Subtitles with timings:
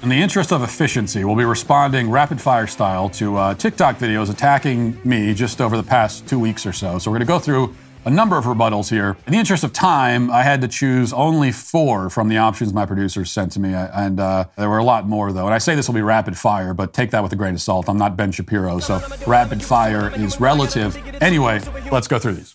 [0.00, 4.30] In the interest of efficiency, we'll be responding rapid fire style to uh, TikTok videos
[4.30, 7.00] attacking me just over the past two weeks or so.
[7.00, 9.16] So we're going to go through a number of rebuttals here.
[9.26, 12.86] In the interest of time, I had to choose only four from the options my
[12.86, 15.46] producers sent to me, and uh, there were a lot more, though.
[15.46, 17.60] And I say this will be rapid fire, but take that with a grain of
[17.60, 17.88] salt.
[17.88, 20.96] I'm not Ben Shapiro, so rapid fire is relative.
[21.20, 21.60] Anyway,
[21.90, 22.54] let's go through these.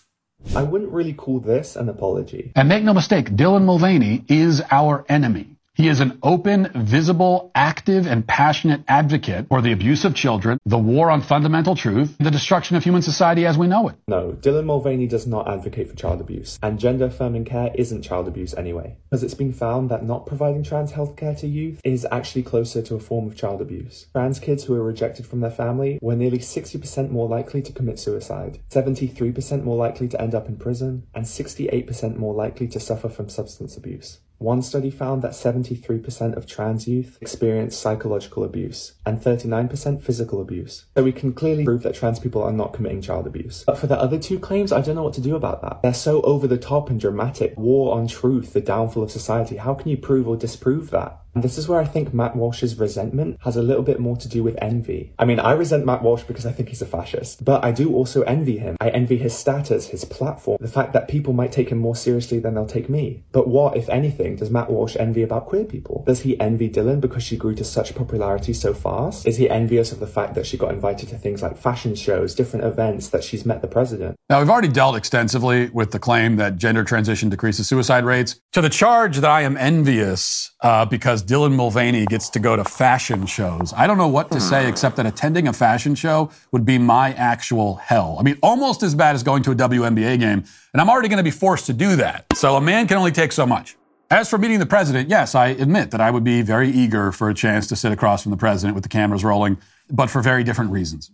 [0.56, 2.52] I wouldn't really call this an apology.
[2.56, 5.53] And make no mistake, Dylan Mulvaney is our enemy.
[5.76, 10.78] He is an open, visible, active, and passionate advocate for the abuse of children, the
[10.78, 13.96] war on fundamental truth, the destruction of human society as we know it.
[14.06, 18.28] No, Dylan Mulvaney does not advocate for child abuse, and gender affirming care isn't child
[18.28, 22.44] abuse anyway, because it's been found that not providing trans healthcare to youth is actually
[22.44, 24.06] closer to a form of child abuse.
[24.12, 27.98] Trans kids who are rejected from their family were nearly 60% more likely to commit
[27.98, 33.08] suicide, 73% more likely to end up in prison, and 68% more likely to suffer
[33.08, 34.20] from substance abuse.
[34.44, 40.84] One study found that 73% of trans youth experience psychological abuse and 39% physical abuse.
[40.94, 43.64] So we can clearly prove that trans people are not committing child abuse.
[43.66, 45.80] But for the other two claims, I don't know what to do about that.
[45.80, 47.56] They're so over the top and dramatic.
[47.56, 49.56] War on truth, the downfall of society.
[49.56, 51.23] How can you prove or disprove that?
[51.34, 54.28] And this is where I think Matt Walsh's resentment has a little bit more to
[54.28, 55.12] do with envy.
[55.18, 57.92] I mean, I resent Matt Walsh because I think he's a fascist, but I do
[57.92, 58.76] also envy him.
[58.80, 62.38] I envy his status, his platform, the fact that people might take him more seriously
[62.38, 63.24] than they'll take me.
[63.32, 66.04] But what, if anything, does Matt Walsh envy about queer people?
[66.06, 69.26] Does he envy Dylan because she grew to such popularity so fast?
[69.26, 72.34] Is he envious of the fact that she got invited to things like fashion shows,
[72.34, 74.16] different events, that she's met the president?
[74.30, 78.40] Now, we've already dealt extensively with the claim that gender transition decreases suicide rates.
[78.52, 82.64] To the charge that I am envious uh, because Dylan Mulvaney gets to go to
[82.64, 83.72] fashion shows.
[83.76, 84.68] I don't know what to say hmm.
[84.68, 88.16] except that attending a fashion show would be my actual hell.
[88.18, 91.18] I mean, almost as bad as going to a WNBA game, and I'm already going
[91.18, 92.26] to be forced to do that.
[92.34, 93.76] So a man can only take so much.
[94.10, 97.30] As for meeting the president, yes, I admit that I would be very eager for
[97.30, 99.58] a chance to sit across from the president with the cameras rolling,
[99.90, 101.10] but for very different reasons.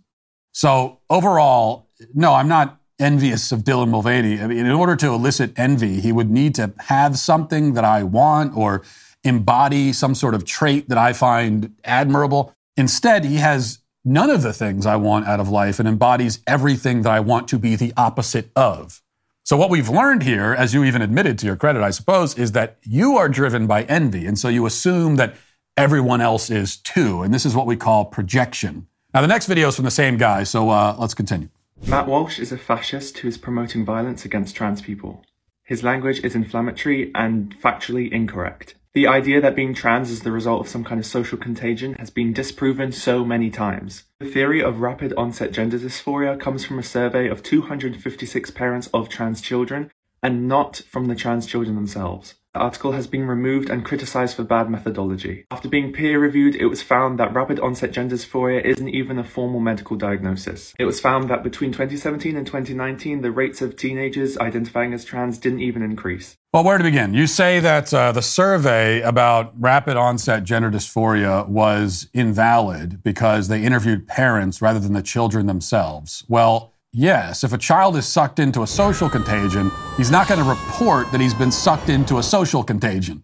[0.51, 4.39] So overall, no, I'm not envious of Dylan Mulvaney.
[4.39, 8.03] I mean, in order to elicit envy, he would need to have something that I
[8.03, 8.83] want or
[9.23, 12.53] embody some sort of trait that I find admirable.
[12.75, 17.03] Instead, he has none of the things I want out of life and embodies everything
[17.03, 19.01] that I want to be the opposite of.
[19.43, 22.51] So, what we've learned here, as you even admitted to your credit, I suppose, is
[22.53, 24.25] that you are driven by envy.
[24.25, 25.35] And so you assume that
[25.75, 27.23] everyone else is too.
[27.23, 28.87] And this is what we call projection.
[29.13, 31.49] Now, the next video is from the same guy, so uh, let's continue.
[31.87, 35.23] Matt Walsh is a fascist who is promoting violence against trans people.
[35.63, 38.75] His language is inflammatory and factually incorrect.
[38.93, 42.09] The idea that being trans is the result of some kind of social contagion has
[42.09, 44.03] been disproven so many times.
[44.19, 49.07] The theory of rapid onset gender dysphoria comes from a survey of 256 parents of
[49.07, 49.91] trans children
[50.21, 52.35] and not from the trans children themselves.
[52.53, 55.45] The article has been removed and criticized for bad methodology.
[55.51, 59.23] After being peer reviewed, it was found that rapid onset gender dysphoria isn't even a
[59.23, 60.73] formal medical diagnosis.
[60.77, 65.37] It was found that between 2017 and 2019, the rates of teenagers identifying as trans
[65.37, 66.35] didn't even increase.
[66.53, 67.13] Well, where to begin?
[67.13, 73.63] You say that uh, the survey about rapid onset gender dysphoria was invalid because they
[73.63, 76.25] interviewed parents rather than the children themselves.
[76.27, 80.49] Well, Yes, if a child is sucked into a social contagion, he's not going to
[80.49, 83.23] report that he's been sucked into a social contagion.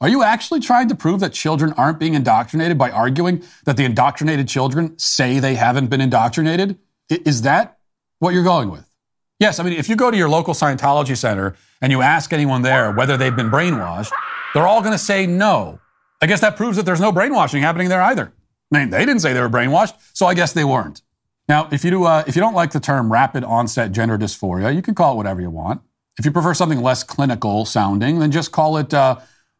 [0.00, 3.84] Are you actually trying to prove that children aren't being indoctrinated by arguing that the
[3.84, 6.78] indoctrinated children say they haven't been indoctrinated?
[7.08, 7.78] Is that
[8.20, 8.86] what you're going with?
[9.40, 12.62] Yes, I mean, if you go to your local Scientology center and you ask anyone
[12.62, 14.12] there whether they've been brainwashed,
[14.54, 15.80] they're all going to say no.
[16.22, 18.32] I guess that proves that there's no brainwashing happening there either.
[18.72, 21.02] I mean, they didn't say they were brainwashed, so I guess they weren't.
[21.50, 24.72] Now, if you, do, uh, if you don't like the term rapid onset gender dysphoria,
[24.72, 25.80] you can call it whatever you want.
[26.16, 29.16] If you prefer something less clinical sounding, then just call it, uh,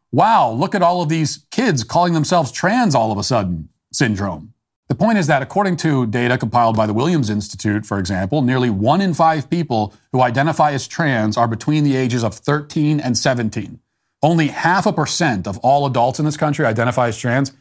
[0.09, 4.53] wow, look at all of these kids calling themselves trans all of a sudden syndrome.
[4.87, 8.69] The point is that according to data compiled by the Williams Institute, for example, nearly
[8.69, 13.17] one in five people who identify as trans are between the ages of 13 and
[13.17, 13.81] 17.
[14.23, 17.51] Only half a percent of all adults in this country identify as trans,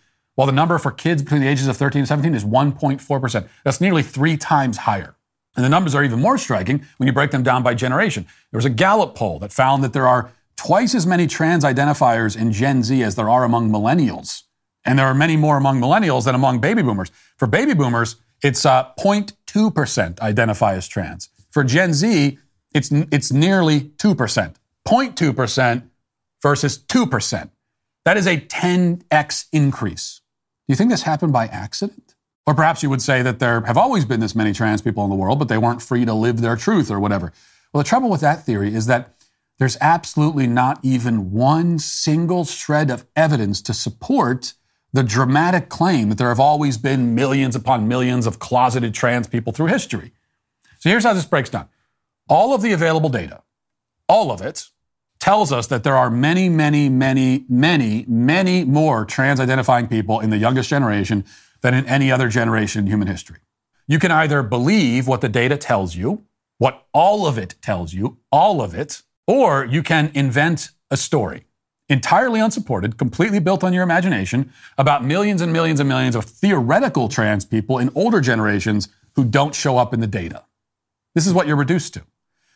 [0.41, 3.49] while the number for kids between the ages of 13 and 17 is 1.4%.
[3.63, 5.15] That's nearly three times higher.
[5.55, 8.25] And the numbers are even more striking when you break them down by generation.
[8.51, 12.41] There was a Gallup poll that found that there are twice as many trans identifiers
[12.41, 14.45] in Gen Z as there are among millennials.
[14.83, 17.11] And there are many more among millennials than among baby boomers.
[17.37, 21.29] For baby boomers, it's uh, 0.2% identify as trans.
[21.51, 22.39] For Gen Z,
[22.73, 24.55] it's, it's nearly 2%.
[24.89, 25.83] 0.2%
[26.41, 27.51] versus 2%.
[28.07, 30.20] That is a 10x increase
[30.71, 32.15] you think this happened by accident?
[32.47, 35.11] Or perhaps you would say that there have always been this many trans people in
[35.11, 37.33] the world, but they weren't free to live their truth or whatever.
[37.73, 39.15] Well, the trouble with that theory is that
[39.59, 44.55] there's absolutely not even one single shred of evidence to support
[44.93, 49.53] the dramatic claim that there have always been millions upon millions of closeted trans people
[49.53, 50.13] through history.
[50.79, 51.69] So here's how this breaks down.
[52.29, 53.43] All of the available data,
[54.09, 54.69] all of it,
[55.21, 60.31] tells us that there are many, many, many, many, many more trans identifying people in
[60.31, 61.25] the youngest generation
[61.61, 63.39] than in any other generation in human history.
[63.87, 66.25] You can either believe what the data tells you,
[66.59, 71.45] what all of it tells you, all of it, or you can invent a story
[71.91, 77.09] entirely unsupported, completely built on your imagination about millions and millions and millions of theoretical
[77.09, 80.45] trans people in older generations who don't show up in the data.
[81.15, 82.03] This is what you're reduced to.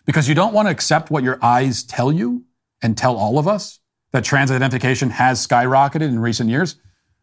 [0.07, 2.45] Because you don't want to accept what your eyes tell you
[2.85, 3.81] and tell all of us
[4.13, 6.77] that trans identification has skyrocketed in recent years.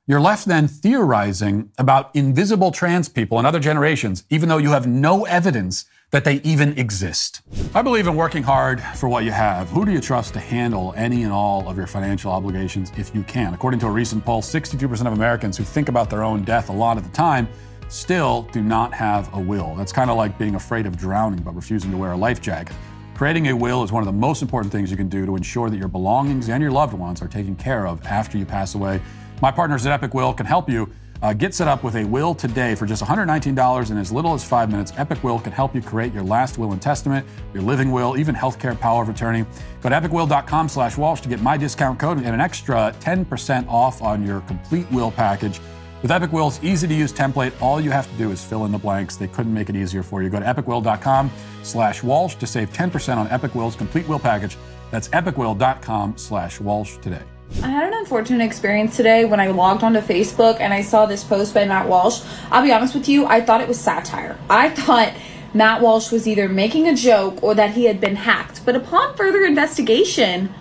[0.07, 4.87] You're left then theorizing about invisible trans people in other generations, even though you have
[4.87, 7.41] no evidence that they even exist.
[7.73, 9.69] I believe in working hard for what you have.
[9.69, 13.23] Who do you trust to handle any and all of your financial obligations if you
[13.23, 13.53] can?
[13.53, 16.73] According to a recent poll, 62% of Americans who think about their own death a
[16.73, 17.47] lot at the time
[17.87, 19.75] still do not have a will.
[19.75, 22.75] That's kind of like being afraid of drowning but refusing to wear a life jacket.
[23.21, 25.69] Creating a will is one of the most important things you can do to ensure
[25.69, 28.99] that your belongings and your loved ones are taken care of after you pass away.
[29.43, 30.91] My partners at Epic Will can help you
[31.21, 34.43] uh, get set up with a will today for just $119 in as little as
[34.43, 34.91] five minutes.
[34.97, 37.23] Epic Will can help you create your last will and testament,
[37.53, 39.45] your living will, even healthcare power of attorney.
[39.81, 44.01] Go to epicwill.com slash Walsh to get my discount code and an extra 10% off
[44.01, 45.59] on your complete will package.
[46.01, 48.71] With Epic Will's easy to use template, all you have to do is fill in
[48.71, 49.17] the blanks.
[49.17, 50.29] They couldn't make it easier for you.
[50.29, 51.29] Go to epicwill.com
[51.61, 54.57] slash Walsh to save 10% on Epic Will's complete will package.
[54.89, 57.21] That's epicwill.com slash Walsh today.
[57.61, 61.23] I had an unfortunate experience today when I logged onto Facebook and I saw this
[61.23, 62.23] post by Matt Walsh.
[62.49, 64.39] I'll be honest with you, I thought it was satire.
[64.49, 65.13] I thought
[65.53, 68.65] Matt Walsh was either making a joke or that he had been hacked.
[68.65, 70.51] But upon further investigation,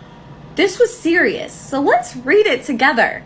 [0.56, 1.54] this was serious.
[1.54, 3.24] So let's read it together.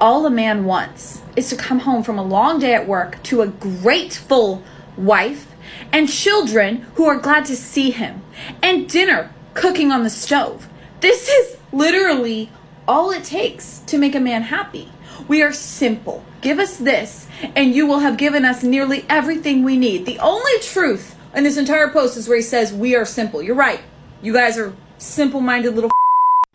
[0.00, 3.42] All a man wants is to come home from a long day at work to
[3.42, 4.62] a grateful
[4.96, 5.54] wife
[5.92, 8.22] and children who are glad to see him
[8.62, 10.68] and dinner cooking on the stove.
[11.00, 12.50] This is literally
[12.86, 14.90] all it takes to make a man happy.
[15.28, 16.24] We are simple.
[16.40, 20.06] Give us this, and you will have given us nearly everything we need.
[20.06, 23.42] The only truth in this entire post is where he says, We are simple.
[23.42, 23.80] You're right.
[24.22, 25.90] You guys are simple minded little.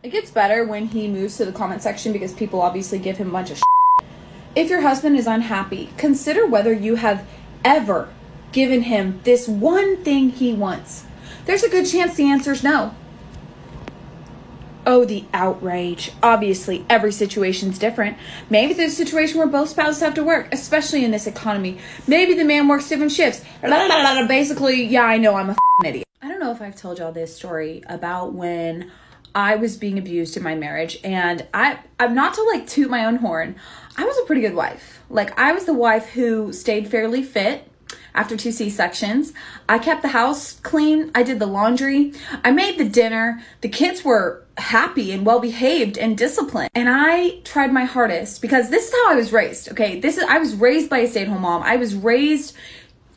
[0.03, 3.29] It gets better when he moves to the comment section because people obviously give him
[3.29, 3.61] a bunch of.
[4.55, 7.27] If your husband is unhappy, consider whether you have
[7.65, 8.09] ever
[8.53, 11.03] given him this one thing he wants.
[11.45, 12.95] There's a good chance the answer is no.
[14.87, 16.11] Oh, the outrage.
[16.23, 18.17] Obviously, every situation's different.
[18.49, 21.79] Maybe there's a situation where both spouses have to work, especially in this economy.
[22.07, 23.43] Maybe the man works different shifts.
[23.61, 26.07] Basically, yeah, I know I'm a idiot.
[26.21, 28.91] I don't know if I've told y'all this story about when
[29.35, 33.05] I was being abused in my marriage, and I, I'm not to like toot my
[33.05, 33.57] own horn.
[33.97, 35.01] I was a pretty good wife.
[35.09, 37.69] Like, I was the wife who stayed fairly fit
[38.13, 39.33] after two C sections.
[39.67, 41.11] I kept the house clean.
[41.13, 42.13] I did the laundry.
[42.43, 43.43] I made the dinner.
[43.61, 46.69] The kids were happy and well behaved and disciplined.
[46.73, 49.69] And I tried my hardest because this is how I was raised.
[49.69, 49.99] Okay.
[49.99, 51.61] This is, I was raised by a stay at home mom.
[51.61, 52.55] I was raised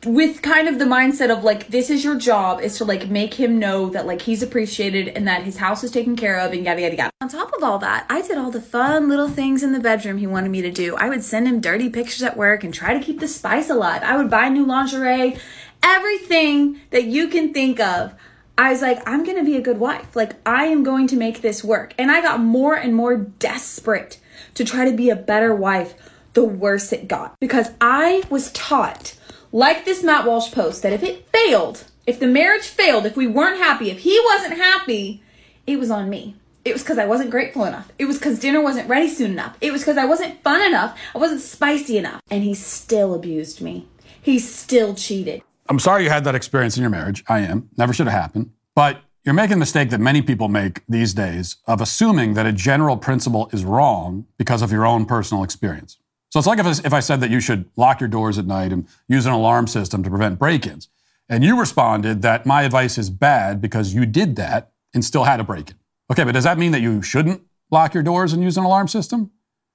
[0.05, 3.33] with kind of the mindset of like this is your job is to like make
[3.33, 6.63] him know that like he's appreciated and that his house is taken care of and
[6.63, 7.11] yada yada yada.
[7.21, 10.17] On top of all that, I did all the fun little things in the bedroom
[10.17, 10.95] he wanted me to do.
[10.95, 14.01] I would send him dirty pictures at work and try to keep the spice alive.
[14.03, 15.37] I would buy new lingerie,
[15.83, 18.13] everything that you can think of.
[18.57, 20.15] I was like, I'm gonna be a good wife.
[20.15, 21.93] Like, I am going to make this work.
[21.97, 24.19] And I got more and more desperate
[24.53, 25.93] to try to be a better wife
[26.33, 29.15] the worse it got because I was taught
[29.51, 33.27] like this Matt Walsh post, that if it failed, if the marriage failed, if we
[33.27, 35.23] weren't happy, if he wasn't happy,
[35.67, 36.35] it was on me.
[36.65, 37.91] It was because I wasn't grateful enough.
[37.97, 39.57] It was because dinner wasn't ready soon enough.
[39.61, 40.97] It was because I wasn't fun enough.
[41.15, 42.21] I wasn't spicy enough.
[42.29, 43.87] And he still abused me.
[44.21, 45.41] He still cheated.
[45.69, 47.23] I'm sorry you had that experience in your marriage.
[47.27, 47.69] I am.
[47.77, 48.51] Never should have happened.
[48.75, 52.51] But you're making the mistake that many people make these days of assuming that a
[52.51, 55.98] general principle is wrong because of your own personal experience.
[56.29, 58.45] So it's like if I, if I said that you should lock your doors at
[58.45, 60.89] night and use an alarm system to prevent break ins.
[61.27, 65.39] And you responded that my advice is bad because you did that and still had
[65.39, 65.75] a break in.
[66.11, 68.87] Okay, but does that mean that you shouldn't lock your doors and use an alarm
[68.87, 69.31] system?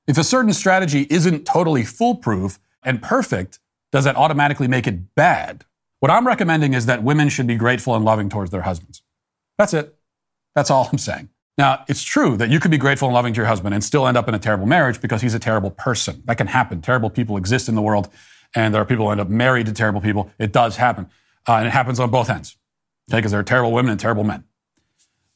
[0.07, 3.61] If a certain strategy isn't totally foolproof and perfect,
[3.93, 5.65] does that automatically make it bad?
[6.01, 9.03] What I'm recommending is that women should be grateful and loving towards their husbands.
[9.57, 9.97] That's it.
[10.55, 11.31] That's all I'm saying.
[11.57, 14.09] Now, it's true that you could be grateful and loving to your husband and still
[14.09, 16.23] end up in a terrible marriage because he's a terrible person.
[16.25, 16.83] That can happen.
[16.83, 18.09] Terrible people exist in the world,
[18.55, 20.31] and there are people who end up married to terrible people.
[20.39, 21.09] It does happen.
[21.47, 22.57] Uh, and it happens on both ends,
[23.11, 23.19] okay?
[23.19, 24.45] Because there are terrible women and terrible men.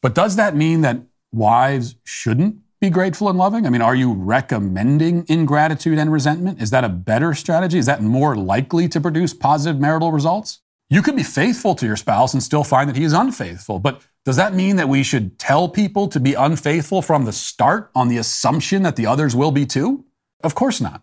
[0.01, 3.67] But does that mean that wives shouldn't be grateful and loving?
[3.67, 6.63] I mean, are you recommending ingratitude and resentment?
[6.63, 7.79] Is that a better strategy?
[7.79, 10.61] Is that more likely to produce positive marital results?
[10.89, 14.01] You could be faithful to your spouse and still find that he is unfaithful, but
[14.29, 18.09] does that mean that we should tell people to be unfaithful from the start on
[18.09, 20.05] the assumption that the others will be too?
[20.45, 21.01] Of course not.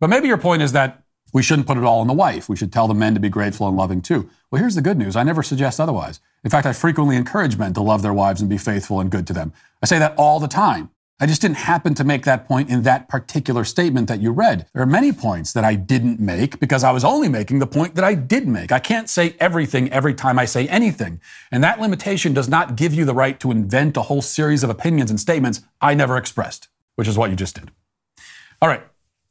[0.00, 1.02] But maybe your point is that
[1.34, 2.48] we shouldn't put it all on the wife.
[2.48, 4.30] We should tell the men to be grateful and loving too.
[4.50, 5.16] Well, here's the good news.
[5.16, 6.20] I never suggest otherwise.
[6.42, 9.26] In fact, I frequently encourage men to love their wives and be faithful and good
[9.26, 9.52] to them.
[9.82, 10.88] I say that all the time.
[11.22, 14.66] I just didn't happen to make that point in that particular statement that you read.
[14.72, 17.94] There are many points that I didn't make because I was only making the point
[17.96, 18.72] that I did make.
[18.72, 21.20] I can't say everything every time I say anything.
[21.52, 24.70] And that limitation does not give you the right to invent a whole series of
[24.70, 27.70] opinions and statements I never expressed, which is what you just did.
[28.62, 28.82] All right.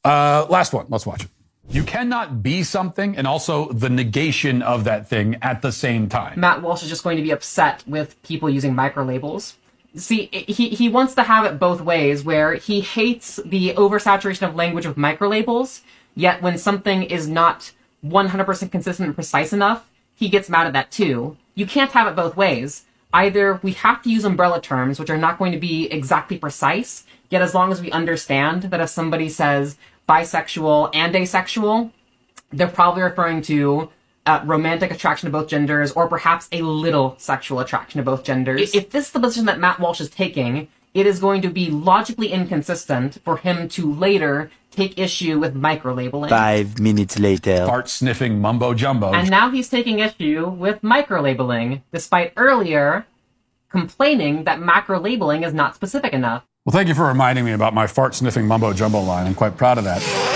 [0.04, 0.86] Uh, last one.
[0.90, 1.30] Let's watch it.
[1.72, 6.40] You cannot be something and also the negation of that thing at the same time.
[6.40, 9.56] Matt Walsh is just going to be upset with people using micro labels
[9.96, 14.56] see he he wants to have it both ways where he hates the oversaturation of
[14.56, 15.82] language with microlabels
[16.16, 17.72] yet when something is not
[18.06, 21.38] 100% consistent and precise enough he gets mad at that too.
[21.56, 22.84] You can't have it both ways.
[23.14, 27.06] Either we have to use umbrella terms which are not going to be exactly precise
[27.30, 29.78] yet as long as we understand that if somebody says
[30.08, 31.92] bisexual and asexual
[32.52, 33.90] they're probably referring to
[34.30, 38.76] uh, romantic attraction to both genders, or perhaps a little sexual attraction to both genders.
[38.76, 41.70] If this is the position that Matt Walsh is taking, it is going to be
[41.70, 46.30] logically inconsistent for him to later take issue with microlabeling.
[46.30, 47.66] Five minutes later.
[47.66, 49.14] Fart sniffing mumbo jumbo.
[49.14, 53.08] And now he's taking issue with microlabeling, despite earlier
[53.72, 56.44] complaining that macrolabeling is not specific enough.
[56.66, 59.26] Well, thank you for reminding me about my fart sniffing mumbo jumbo line.
[59.26, 60.29] I'm quite proud of that.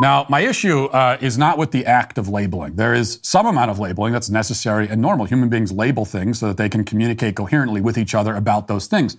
[0.00, 2.76] Now, my issue uh, is not with the act of labeling.
[2.76, 5.26] There is some amount of labeling that's necessary and normal.
[5.26, 8.86] Human beings label things so that they can communicate coherently with each other about those
[8.86, 9.16] things.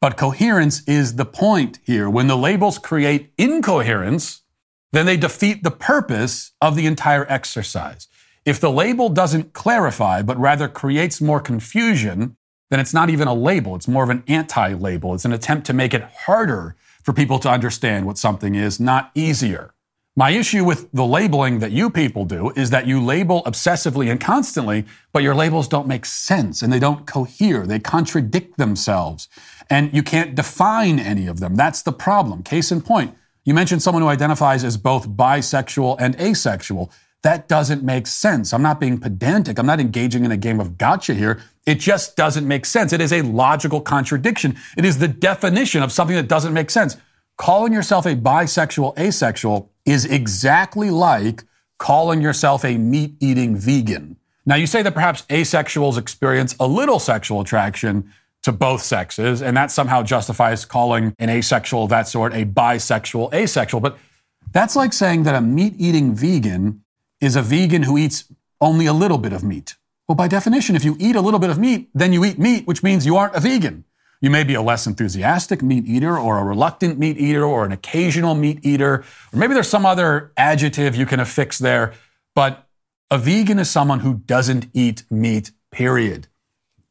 [0.00, 2.08] But coherence is the point here.
[2.08, 4.42] When the labels create incoherence,
[4.92, 8.06] then they defeat the purpose of the entire exercise.
[8.44, 12.36] If the label doesn't clarify, but rather creates more confusion,
[12.70, 13.74] then it's not even a label.
[13.74, 15.12] It's more of an anti label.
[15.12, 19.10] It's an attempt to make it harder for people to understand what something is, not
[19.16, 19.74] easier.
[20.20, 24.20] My issue with the labeling that you people do is that you label obsessively and
[24.20, 24.84] constantly,
[25.14, 27.66] but your labels don't make sense and they don't cohere.
[27.66, 29.28] They contradict themselves.
[29.70, 31.54] And you can't define any of them.
[31.54, 32.42] That's the problem.
[32.42, 36.92] Case in point, you mentioned someone who identifies as both bisexual and asexual.
[37.22, 38.52] That doesn't make sense.
[38.52, 39.58] I'm not being pedantic.
[39.58, 41.40] I'm not engaging in a game of gotcha here.
[41.64, 42.92] It just doesn't make sense.
[42.92, 44.58] It is a logical contradiction.
[44.76, 46.98] It is the definition of something that doesn't make sense.
[47.38, 51.42] Calling yourself a bisexual asexual is exactly like
[51.78, 54.16] calling yourself a meat eating vegan.
[54.46, 59.56] Now, you say that perhaps asexuals experience a little sexual attraction to both sexes, and
[59.56, 63.80] that somehow justifies calling an asexual of that sort a bisexual asexual.
[63.80, 63.98] But
[64.52, 66.82] that's like saying that a meat eating vegan
[67.20, 68.24] is a vegan who eats
[68.60, 69.76] only a little bit of meat.
[70.08, 72.66] Well, by definition, if you eat a little bit of meat, then you eat meat,
[72.66, 73.84] which means you aren't a vegan.
[74.20, 77.72] You may be a less enthusiastic meat eater or a reluctant meat eater or an
[77.72, 81.94] occasional meat eater, or maybe there's some other adjective you can affix there.
[82.34, 82.66] But
[83.10, 86.28] a vegan is someone who doesn't eat meat, period.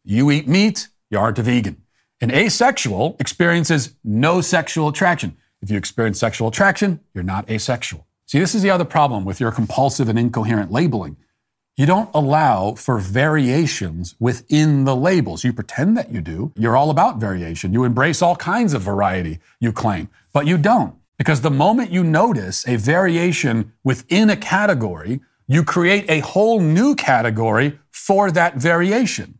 [0.04, 1.84] You eat meat, you aren't a vegan.
[2.20, 5.38] An asexual experiences no sexual attraction.
[5.62, 8.08] If you experience sexual attraction, you're not asexual.
[8.26, 11.18] See, this is the other problem with your compulsive and incoherent labeling.
[11.80, 15.46] You don't allow for variations within the labels.
[15.46, 16.52] You pretend that you do.
[16.58, 17.72] You're all about variation.
[17.72, 20.96] You embrace all kinds of variety, you claim, but you don't.
[21.18, 26.96] Because the moment you notice a variation within a category, you create a whole new
[26.96, 29.40] category for that variation.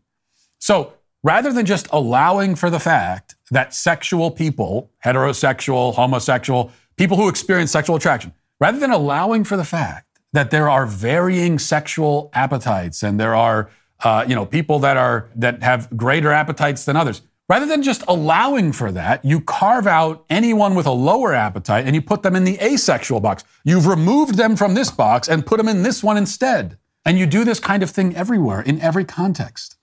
[0.60, 7.28] So rather than just allowing for the fact that sexual people, heterosexual, homosexual, people who
[7.28, 13.02] experience sexual attraction, rather than allowing for the fact that there are varying sexual appetites
[13.02, 13.70] and there are
[14.02, 17.22] uh, you know people that are that have greater appetites than others.
[17.48, 21.94] Rather than just allowing for that you carve out anyone with a lower appetite and
[21.94, 23.42] you put them in the asexual box.
[23.64, 26.78] You've removed them from this box and put them in this one instead.
[27.04, 29.76] And you do this kind of thing everywhere in every context.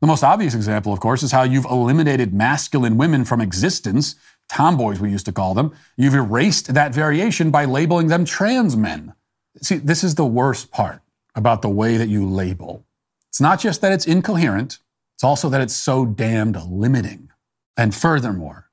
[0.00, 4.14] The most obvious example of course is how you've eliminated masculine women from existence
[4.48, 5.74] tomboys we used to call them.
[5.96, 9.12] You've erased that variation by labeling them trans men
[9.60, 11.00] See, this is the worst part
[11.34, 12.84] about the way that you label.
[13.28, 14.78] It's not just that it's incoherent,
[15.14, 17.30] it's also that it's so damned limiting.
[17.76, 18.70] And furthermore,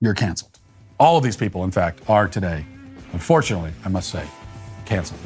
[0.00, 0.58] you're canceled.
[0.98, 2.64] All of these people, in fact, are today,
[3.12, 4.26] unfortunately, I must say,
[4.84, 5.20] canceled.